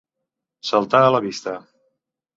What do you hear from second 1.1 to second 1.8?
la vista.